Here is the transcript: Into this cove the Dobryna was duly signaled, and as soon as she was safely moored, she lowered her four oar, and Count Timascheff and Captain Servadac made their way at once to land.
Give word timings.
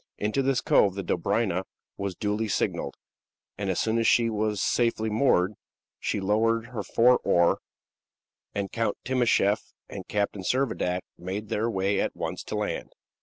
Into 0.17 0.41
this 0.41 0.61
cove 0.61 0.95
the 0.95 1.03
Dobryna 1.03 1.63
was 1.95 2.15
duly 2.15 2.47
signaled, 2.47 2.95
and 3.55 3.69
as 3.69 3.79
soon 3.79 3.99
as 3.99 4.07
she 4.07 4.31
was 4.31 4.59
safely 4.59 5.11
moored, 5.11 5.53
she 5.99 6.19
lowered 6.19 6.65
her 6.69 6.81
four 6.81 7.19
oar, 7.23 7.59
and 8.55 8.71
Count 8.71 8.97
Timascheff 9.05 9.73
and 9.87 10.07
Captain 10.07 10.41
Servadac 10.41 11.03
made 11.19 11.49
their 11.49 11.69
way 11.69 11.99
at 12.01 12.15
once 12.15 12.41
to 12.45 12.55
land. 12.55 12.93